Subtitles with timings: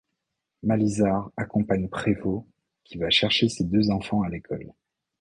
[0.63, 2.47] Malisard accompagne Prévot
[2.83, 4.73] qui va chercher ses deux enfants à l'école.